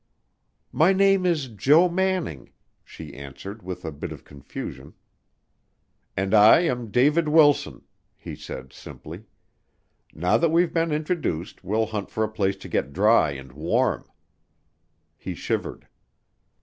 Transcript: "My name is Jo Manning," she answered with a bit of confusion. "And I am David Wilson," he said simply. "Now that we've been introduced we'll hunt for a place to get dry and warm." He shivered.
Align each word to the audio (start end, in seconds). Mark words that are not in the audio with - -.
"My 0.71 0.93
name 0.93 1.27
is 1.27 1.47
Jo 1.47 1.87
Manning," 1.87 2.51
she 2.83 3.13
answered 3.13 3.61
with 3.61 3.85
a 3.85 3.91
bit 3.91 4.11
of 4.11 4.23
confusion. 4.23 4.95
"And 6.17 6.33
I 6.33 6.61
am 6.61 6.89
David 6.89 7.27
Wilson," 7.27 7.83
he 8.17 8.35
said 8.35 8.73
simply. 8.73 9.25
"Now 10.11 10.37
that 10.37 10.49
we've 10.49 10.73
been 10.73 10.91
introduced 10.91 11.63
we'll 11.63 11.85
hunt 11.85 12.09
for 12.09 12.23
a 12.23 12.29
place 12.31 12.55
to 12.55 12.67
get 12.67 12.93
dry 12.93 13.33
and 13.33 13.51
warm." 13.53 14.09
He 15.17 15.35
shivered. 15.35 15.87